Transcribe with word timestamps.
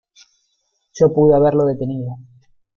Yo 0.93 1.13
pude 1.13 1.35
haberlo 1.35 1.63
detenido. 1.63 2.13